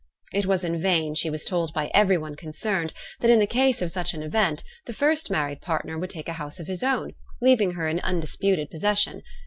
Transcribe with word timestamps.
It 0.33 0.47
was 0.47 0.63
in 0.63 0.81
vain 0.81 1.13
she 1.13 1.29
was 1.29 1.45
told 1.45 1.75
by 1.75 1.91
every 1.93 2.17
one 2.17 2.33
concerned, 2.33 2.91
that, 3.19 3.29
in 3.29 3.45
case 3.45 3.83
of 3.83 3.91
such 3.91 4.15
an 4.15 4.23
event, 4.23 4.63
the 4.87 4.93
first 4.95 5.29
married 5.29 5.61
partner 5.61 6.01
should 6.01 6.09
take 6.09 6.27
a 6.27 6.33
house 6.41 6.59
of 6.59 6.65
his 6.65 6.81
own, 6.81 7.11
leaving 7.39 7.73
her 7.73 7.87
in 7.87 7.99
undisputed 7.99 8.71
possession. 8.71 9.21